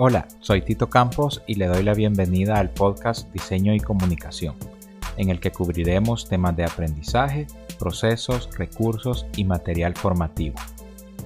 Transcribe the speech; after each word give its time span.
Hola, 0.00 0.28
soy 0.38 0.62
Tito 0.62 0.88
Campos 0.88 1.42
y 1.48 1.56
le 1.56 1.66
doy 1.66 1.82
la 1.82 1.92
bienvenida 1.92 2.60
al 2.60 2.70
podcast 2.70 3.32
Diseño 3.32 3.74
y 3.74 3.80
Comunicación, 3.80 4.54
en 5.16 5.28
el 5.28 5.40
que 5.40 5.50
cubriremos 5.50 6.28
temas 6.28 6.54
de 6.56 6.64
aprendizaje, 6.64 7.48
procesos, 7.80 8.48
recursos 8.56 9.26
y 9.34 9.42
material 9.42 9.96
formativo. 9.96 10.54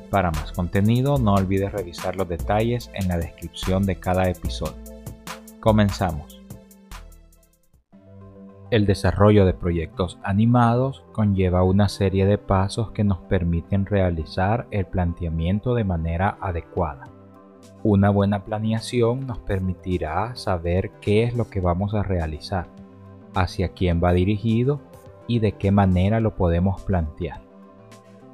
Para 0.09 0.31
más 0.31 0.53
contenido 0.53 1.19
no 1.19 1.35
olvides 1.35 1.71
revisar 1.71 2.17
los 2.17 2.31
detalles 2.31 2.91
en 2.95 3.09
la 3.09 3.19
descripción 3.19 3.85
de 3.85 3.97
cada 3.97 4.31
episodio. 4.31 4.83
Comenzamos. 5.61 6.41
El 8.71 8.87
desarrollo 8.87 9.45
de 9.45 9.53
proyectos 9.53 10.19
animados 10.23 11.05
conlleva 11.13 11.63
una 11.63 11.91
serie 11.91 12.25
de 12.25 12.39
pasos 12.39 12.93
que 12.93 13.05
nos 13.05 13.19
permiten 13.19 13.85
realizar 13.85 14.67
el 14.71 14.87
planteamiento 14.87 15.75
de 15.75 15.85
manera 15.85 16.39
adecuada 16.41 17.12
una 17.85 18.11
buena 18.11 18.45
planeación 18.45 19.27
nos 19.27 19.39
permitirá 19.39 20.37
saber 20.37 20.93
qué 21.01 21.25
es 21.25 21.35
lo 21.35 21.51
que 21.51 21.61
vamos 21.61 21.95
a 21.95 22.03
realizar, 22.05 22.69
hacia 23.35 23.71
quién 23.71 24.01
va 24.03 24.13
dirigido 24.13 24.81
y 25.27 25.41
de 25.41 25.53
qué 25.53 25.73
manera 25.73 26.21
lo 26.21 26.37
podemos 26.37 26.81
plantear. 26.83 27.41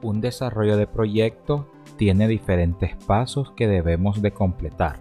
Un 0.02 0.20
desarrollo 0.20 0.76
de 0.76 0.86
proyecto 0.86 1.66
tiene 1.96 2.28
diferentes 2.28 2.94
pasos 3.06 3.50
que 3.52 3.66
debemos 3.66 4.20
de 4.20 4.32
completar. 4.32 5.00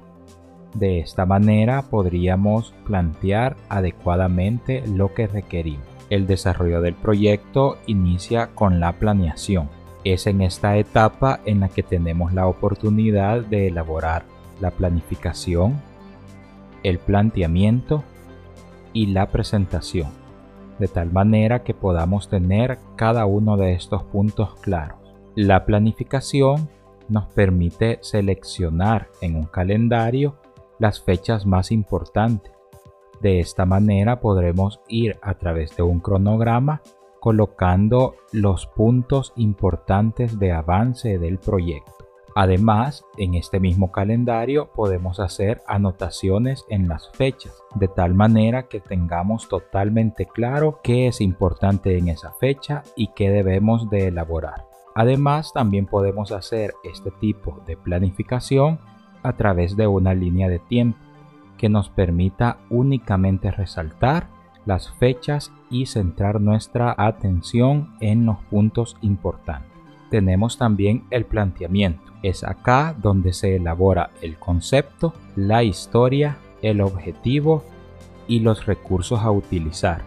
De 0.73 0.99
esta 0.99 1.25
manera 1.25 1.81
podríamos 1.83 2.73
plantear 2.85 3.57
adecuadamente 3.67 4.83
lo 4.87 5.13
que 5.13 5.27
requerimos. 5.27 5.85
El 6.09 6.25
desarrollo 6.25 6.81
del 6.81 6.93
proyecto 6.93 7.77
inicia 7.85 8.47
con 8.55 8.79
la 8.79 8.93
planeación. 8.93 9.69
Es 10.05 10.25
en 10.25 10.41
esta 10.41 10.77
etapa 10.77 11.41
en 11.45 11.59
la 11.59 11.69
que 11.69 11.83
tenemos 11.83 12.33
la 12.33 12.47
oportunidad 12.47 13.41
de 13.41 13.67
elaborar 13.67 14.36
la 14.59 14.71
planificación, 14.71 15.81
el 16.83 16.99
planteamiento 16.99 18.03
y 18.93 19.07
la 19.07 19.27
presentación, 19.27 20.09
de 20.79 20.87
tal 20.87 21.11
manera 21.11 21.63
que 21.63 21.73
podamos 21.73 22.29
tener 22.29 22.77
cada 22.95 23.25
uno 23.25 23.57
de 23.57 23.73
estos 23.73 24.03
puntos 24.03 24.55
claros. 24.61 24.97
La 25.35 25.65
planificación 25.65 26.69
nos 27.09 27.27
permite 27.27 27.99
seleccionar 28.01 29.09
en 29.21 29.35
un 29.35 29.45
calendario 29.45 30.35
las 30.79 31.01
fechas 31.01 31.45
más 31.45 31.71
importantes. 31.71 32.51
De 33.21 33.39
esta 33.39 33.65
manera 33.65 34.19
podremos 34.19 34.79
ir 34.87 35.17
a 35.21 35.35
través 35.35 35.75
de 35.75 35.83
un 35.83 35.99
cronograma 35.99 36.81
colocando 37.19 38.15
los 38.31 38.67
puntos 38.67 39.33
importantes 39.35 40.37
de 40.39 40.51
avance 40.51 41.17
del 41.17 41.39
proyecto. 41.39 41.96
Además, 42.39 43.03
en 43.17 43.33
este 43.33 43.59
mismo 43.59 43.91
calendario 43.91 44.71
podemos 44.71 45.19
hacer 45.19 45.63
anotaciones 45.65 46.65
en 46.69 46.87
las 46.87 47.09
fechas, 47.13 47.63
de 47.73 47.87
tal 47.87 48.13
manera 48.13 48.67
que 48.67 48.79
tengamos 48.79 49.49
totalmente 49.49 50.27
claro 50.27 50.79
qué 50.83 51.07
es 51.07 51.19
importante 51.19 51.97
en 51.97 52.09
esa 52.09 52.33
fecha 52.33 52.83
y 52.95 53.07
qué 53.15 53.31
debemos 53.31 53.89
de 53.89 54.09
elaborar. 54.09 54.67
Además, 54.93 55.51
también 55.51 55.87
podemos 55.87 56.31
hacer 56.31 56.75
este 56.83 57.09
tipo 57.09 57.63
de 57.65 57.75
planificación 57.75 58.77
a 59.23 59.33
través 59.33 59.75
de 59.75 59.87
una 59.87 60.13
línea 60.13 60.47
de 60.47 60.59
tiempo 60.59 60.99
que 61.57 61.69
nos 61.69 61.89
permita 61.89 62.59
únicamente 62.69 63.49
resaltar 63.49 64.29
las 64.63 64.91
fechas 64.99 65.51
y 65.71 65.87
centrar 65.87 66.39
nuestra 66.39 66.93
atención 66.99 67.95
en 67.99 68.27
los 68.27 68.37
puntos 68.51 68.95
importantes. 69.01 69.76
Tenemos 70.09 70.57
también 70.57 71.03
el 71.09 71.25
planteamiento 71.25 72.07
es 72.23 72.43
acá 72.43 72.95
donde 72.97 73.33
se 73.33 73.55
elabora 73.55 74.09
el 74.21 74.37
concepto, 74.37 75.13
la 75.35 75.63
historia, 75.63 76.37
el 76.61 76.81
objetivo 76.81 77.63
y 78.27 78.39
los 78.39 78.65
recursos 78.65 79.21
a 79.21 79.31
utilizar, 79.31 80.01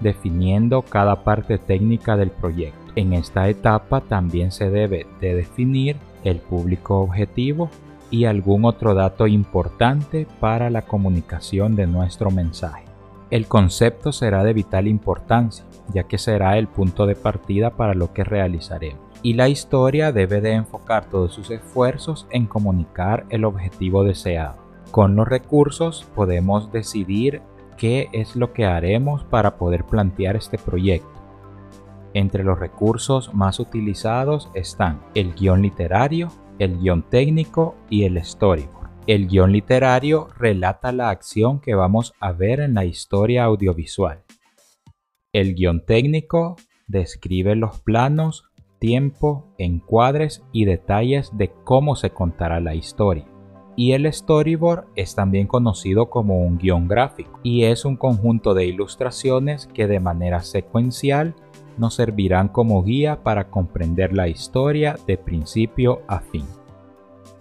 definiendo 0.00 0.82
cada 0.82 1.22
parte 1.22 1.58
técnica 1.58 2.16
del 2.16 2.30
proyecto. 2.30 2.78
En 2.96 3.12
esta 3.12 3.48
etapa 3.48 4.00
también 4.00 4.50
se 4.50 4.70
debe 4.70 5.06
de 5.20 5.34
definir 5.34 5.96
el 6.24 6.38
público 6.38 6.98
objetivo 7.00 7.70
y 8.10 8.24
algún 8.24 8.64
otro 8.64 8.94
dato 8.94 9.26
importante 9.26 10.26
para 10.40 10.70
la 10.70 10.82
comunicación 10.82 11.76
de 11.76 11.86
nuestro 11.86 12.30
mensaje. 12.30 12.89
El 13.30 13.46
concepto 13.46 14.12
será 14.12 14.42
de 14.44 14.52
vital 14.52 14.88
importancia, 14.88 15.64
ya 15.92 16.04
que 16.04 16.18
será 16.18 16.58
el 16.58 16.66
punto 16.66 17.06
de 17.06 17.14
partida 17.14 17.70
para 17.70 17.94
lo 17.94 18.12
que 18.12 18.24
realizaremos 18.24 19.10
y 19.22 19.34
la 19.34 19.48
historia 19.48 20.12
debe 20.12 20.40
de 20.40 20.52
enfocar 20.52 21.08
todos 21.10 21.34
sus 21.34 21.50
esfuerzos 21.50 22.26
en 22.30 22.46
comunicar 22.46 23.26
el 23.28 23.44
objetivo 23.44 24.04
deseado. 24.04 24.58
Con 24.90 25.14
los 25.14 25.28
recursos 25.28 26.06
podemos 26.14 26.72
decidir 26.72 27.42
qué 27.76 28.08
es 28.12 28.36
lo 28.36 28.52
que 28.52 28.64
haremos 28.66 29.24
para 29.24 29.56
poder 29.56 29.84
plantear 29.84 30.36
este 30.36 30.58
proyecto. 30.58 31.08
Entre 32.12 32.42
los 32.42 32.58
recursos 32.58 33.32
más 33.34 33.60
utilizados 33.60 34.50
están 34.54 35.00
el 35.14 35.34
guion 35.34 35.62
literario, 35.62 36.28
el 36.58 36.78
guion 36.78 37.02
técnico 37.02 37.76
y 37.88 38.04
el 38.04 38.22
storyboard. 38.24 38.79
El 39.10 39.26
guion 39.26 39.50
literario 39.50 40.28
relata 40.38 40.92
la 40.92 41.10
acción 41.10 41.58
que 41.58 41.74
vamos 41.74 42.14
a 42.20 42.30
ver 42.30 42.60
en 42.60 42.74
la 42.74 42.84
historia 42.84 43.42
audiovisual. 43.42 44.22
El 45.32 45.56
guion 45.56 45.84
técnico 45.84 46.54
describe 46.86 47.56
los 47.56 47.80
planos, 47.80 48.44
tiempo, 48.78 49.52
encuadres 49.58 50.44
y 50.52 50.64
detalles 50.64 51.36
de 51.36 51.50
cómo 51.64 51.96
se 51.96 52.10
contará 52.10 52.60
la 52.60 52.76
historia. 52.76 53.26
Y 53.74 53.94
el 53.94 54.06
storyboard 54.12 54.84
es 54.94 55.16
también 55.16 55.48
conocido 55.48 56.08
como 56.08 56.42
un 56.46 56.58
guion 56.58 56.86
gráfico 56.86 57.40
y 57.42 57.64
es 57.64 57.84
un 57.84 57.96
conjunto 57.96 58.54
de 58.54 58.66
ilustraciones 58.66 59.66
que 59.66 59.88
de 59.88 59.98
manera 59.98 60.40
secuencial 60.44 61.34
nos 61.78 61.94
servirán 61.94 62.46
como 62.46 62.84
guía 62.84 63.24
para 63.24 63.50
comprender 63.50 64.12
la 64.12 64.28
historia 64.28 64.96
de 65.08 65.18
principio 65.18 66.02
a 66.06 66.20
fin. 66.20 66.46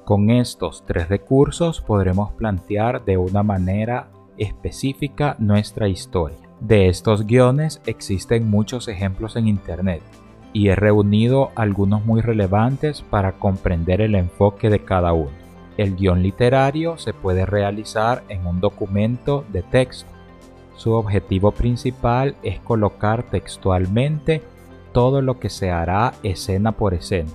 Con 0.09 0.31
estos 0.31 0.84
tres 0.88 1.08
recursos 1.08 1.81
podremos 1.81 2.31
plantear 2.31 3.06
de 3.06 3.18
una 3.18 3.44
manera 3.44 4.09
específica 4.40 5.36
nuestra 5.38 5.88
historia. 5.88 6.50
De 6.59 6.88
estos 6.88 7.28
guiones 7.28 7.80
existen 7.86 8.50
muchos 8.50 8.88
ejemplos 8.88 9.36
en 9.36 9.48
Internet 9.48 10.02
y 10.52 10.69
he 10.69 10.75
reunido 10.75 11.52
algunos 11.53 12.03
muy 12.06 12.22
relevantes 12.22 13.03
para 13.03 13.34
comprender 13.34 14.02
el 14.02 14.16
enfoque 14.16 14.72
de 14.72 14.84
cada 14.84 15.14
uno. 15.14 15.30
El 15.78 15.96
guion 15.96 16.24
literario 16.24 16.98
se 16.98 17.14
puede 17.14 17.46
realizar 17.46 18.24
en 18.30 18.48
un 18.48 18.59
documento 18.62 19.46
de 19.53 19.62
texto. 19.62 20.09
Su 20.75 20.94
objetivo 20.94 21.52
principal 21.52 22.34
es 22.42 22.59
colocar 22.62 23.30
textualmente 23.30 24.42
todo 24.92 25.22
lo 25.22 25.40
que 25.40 25.52
se 25.52 25.69
hará 25.69 26.16
escena 26.24 26.72
por 26.72 26.96
escena, 26.96 27.30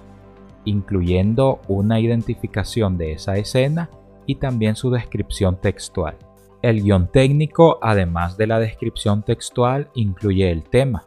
incluyendo 0.65 1.61
una 1.69 2.01
identificación 2.01 2.97
de 2.99 3.13
esa 3.13 3.37
escena 3.37 3.91
y 4.27 4.37
también 4.37 4.77
su 4.77 4.91
descripción 4.91 5.61
textual. 5.61 6.17
El 6.63 6.83
guion 6.83 7.09
técnico, 7.09 7.79
además 7.83 8.37
de 8.37 8.47
la 8.47 8.59
descripción 8.59 9.23
textual, 9.23 9.91
incluye 9.95 10.51
el 10.51 10.63
tema, 10.63 11.05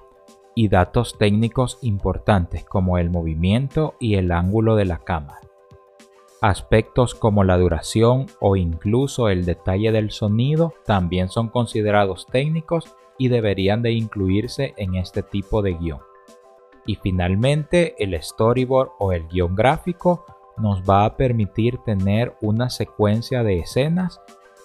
y 0.53 0.69
datos 0.69 1.17
técnicos 1.17 1.77
importantes 1.81 2.63
como 2.63 2.97
el 2.97 3.11
movimiento 3.11 3.93
y 3.99 4.15
el 4.15 4.31
ángulo 4.31 4.75
de 4.75 4.85
la 4.85 4.97
cámara. 4.97 5.39
Aspectos 6.41 7.15
como 7.15 7.43
la 7.43 7.57
duración 7.57 8.27
o 8.39 8.55
incluso 8.55 9.29
el 9.29 9.45
detalle 9.45 9.91
del 9.91 10.11
sonido 10.11 10.73
también 10.85 11.29
son 11.29 11.49
considerados 11.49 12.27
técnicos 12.27 12.95
y 13.17 13.27
deberían 13.29 13.81
de 13.81 13.91
incluirse 13.91 14.73
en 14.77 14.95
este 14.95 15.23
tipo 15.23 15.61
de 15.61 15.73
guion. 15.73 16.06
Y 16.87 16.95
finalmente 16.95 18.01
el 18.03 18.19
storyboard 18.19 18.91
o 18.97 19.11
el 19.11 19.27
guion 19.27 19.55
gráfico 19.55 20.25
nos 20.57 20.81
va 20.89 21.05
a 21.05 21.15
permitir 21.17 21.77
tener 21.79 22.35
una 22.41 22.69
secuencia 22.71 23.43
de 23.43 23.59
escenas 23.59 24.19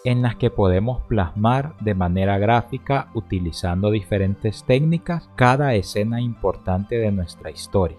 en 0.05 0.23
las 0.23 0.37
que 0.37 0.51
podemos 0.51 1.03
plasmar 1.03 1.77
de 1.81 1.95
manera 1.95 2.39
gráfica 2.39 3.09
utilizando 3.15 3.91
diferentes 3.91 4.65
técnicas 4.65 5.29
cada 5.37 5.75
escena 5.75 6.21
importante 6.21 6.99
de 6.99 7.13
nuestra 7.13 7.51
historia, 7.51 7.99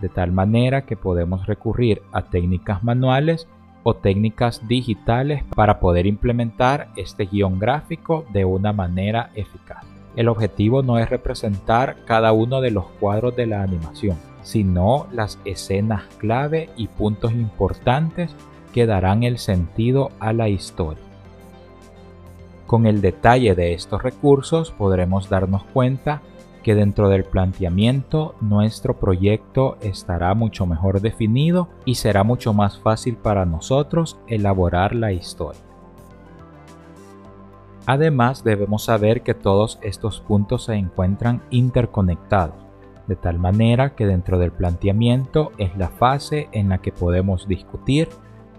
de 0.00 0.08
tal 0.08 0.32
manera 0.32 0.84
que 0.84 0.96
podemos 0.96 1.46
recurrir 1.46 2.02
a 2.12 2.22
técnicas 2.22 2.84
manuales 2.84 3.48
o 3.82 3.94
técnicas 3.94 4.66
digitales 4.66 5.42
para 5.54 5.80
poder 5.80 6.06
implementar 6.06 6.88
este 6.96 7.26
guion 7.26 7.58
gráfico 7.58 8.24
de 8.32 8.44
una 8.44 8.72
manera 8.72 9.30
eficaz. 9.34 9.83
El 10.16 10.28
objetivo 10.28 10.82
no 10.82 10.98
es 10.98 11.10
representar 11.10 11.96
cada 12.04 12.32
uno 12.32 12.60
de 12.60 12.70
los 12.70 12.86
cuadros 13.00 13.34
de 13.34 13.46
la 13.46 13.62
animación, 13.62 14.16
sino 14.42 15.06
las 15.12 15.38
escenas 15.44 16.04
clave 16.18 16.70
y 16.76 16.88
puntos 16.88 17.32
importantes 17.32 18.34
que 18.72 18.86
darán 18.86 19.22
el 19.22 19.38
sentido 19.38 20.10
a 20.20 20.32
la 20.32 20.48
historia. 20.48 21.02
Con 22.66 22.86
el 22.86 23.00
detalle 23.00 23.54
de 23.54 23.74
estos 23.74 24.02
recursos 24.02 24.70
podremos 24.70 25.28
darnos 25.28 25.64
cuenta 25.64 26.22
que 26.62 26.74
dentro 26.74 27.08
del 27.08 27.24
planteamiento 27.24 28.34
nuestro 28.40 28.98
proyecto 28.98 29.76
estará 29.82 30.34
mucho 30.34 30.64
mejor 30.64 31.00
definido 31.00 31.68
y 31.84 31.96
será 31.96 32.24
mucho 32.24 32.54
más 32.54 32.78
fácil 32.78 33.16
para 33.16 33.44
nosotros 33.44 34.18
elaborar 34.28 34.94
la 34.94 35.12
historia. 35.12 35.73
Además 37.86 38.44
debemos 38.44 38.84
saber 38.84 39.22
que 39.22 39.34
todos 39.34 39.78
estos 39.82 40.20
puntos 40.20 40.64
se 40.64 40.74
encuentran 40.74 41.42
interconectados, 41.50 42.56
de 43.06 43.16
tal 43.16 43.38
manera 43.38 43.94
que 43.94 44.06
dentro 44.06 44.38
del 44.38 44.52
planteamiento 44.52 45.52
es 45.58 45.76
la 45.76 45.90
fase 45.90 46.48
en 46.52 46.70
la 46.70 46.78
que 46.78 46.92
podemos 46.92 47.46
discutir, 47.46 48.08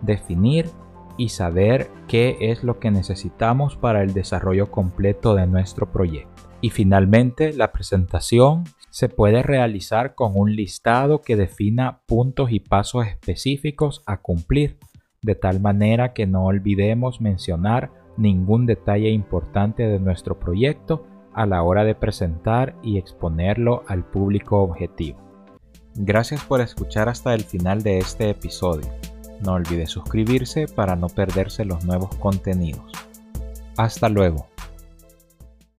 definir 0.02 0.70
y 1.18 1.30
saber 1.30 1.90
qué 2.08 2.38
es 2.40 2.64
lo 2.64 2.80
que 2.80 2.92
necesitamos 2.92 3.76
para 3.78 4.04
el 4.04 4.14
desarrollo 4.14 4.70
completo 4.70 5.34
de 5.34 5.48
nuestro 5.48 5.92
proyecto. 5.92 6.44
Y 6.62 6.70
finalmente, 6.70 7.54
la 7.54 7.72
presentación 7.72 8.66
se 8.90 9.10
puede 9.10 9.42
realizar 9.42 10.14
con 10.14 10.34
un 10.36 10.56
listado 10.56 11.22
que 11.22 11.36
defina 11.36 12.02
puntos 12.06 12.52
y 12.52 12.60
pasos 12.60 13.08
específicos 13.08 14.04
a 14.06 14.18
cumplir, 14.18 14.78
de 15.22 15.36
tal 15.36 15.60
manera 15.60 16.14
que 16.14 16.28
no 16.28 16.46
olvidemos 16.46 17.22
mencionar 17.22 17.92
ningún 18.18 18.66
detalle 18.66 19.10
importante 19.10 19.84
de 19.84 20.00
nuestro 20.00 20.40
proyecto 20.40 21.06
a 21.34 21.46
la 21.46 21.64
hora 21.64 21.84
de 21.84 21.96
presentar 21.96 22.76
y 22.82 22.98
exponerlo 22.98 23.84
al 23.88 24.06
público 24.06 24.62
objetivo. 24.62 25.20
Gracias 25.96 26.44
por 26.44 26.62
escuchar 26.62 27.10
hasta 27.10 27.34
el 27.34 27.44
final 27.44 27.84
de 27.84 28.00
este 28.00 28.30
episodio. 28.30 28.88
No 29.44 29.54
olvide 29.54 29.86
suscribirse 29.86 30.68
para 30.68 30.96
no 30.96 31.08
perderse 31.08 31.66
los 31.66 31.84
nuevos 31.86 32.16
contenidos. 32.18 32.92
Hasta 33.78 34.10
luego. 34.10 34.48